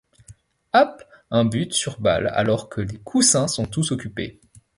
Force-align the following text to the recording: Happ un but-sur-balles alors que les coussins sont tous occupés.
Happ 0.73 1.03
un 1.29 1.45
but-sur-balles 1.45 2.31
alors 2.33 2.69
que 2.69 2.81
les 2.81 2.97
coussins 3.01 3.47
sont 3.47 3.67
tous 3.67 3.91
occupés. 3.91 4.41